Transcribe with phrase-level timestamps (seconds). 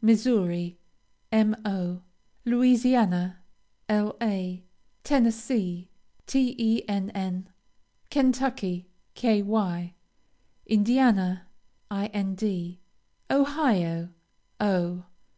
[0.00, 0.78] Missouri,
[1.30, 2.02] Mo.
[2.46, 3.40] Louisiana,
[3.90, 4.54] La.
[5.04, 5.90] Tennessee,
[6.26, 7.46] Tenn.
[8.08, 9.94] Kentucky, Ky.
[10.64, 11.46] Indiana,
[11.90, 12.78] Ind.
[13.30, 14.08] Ohio,
[14.58, 15.04] O.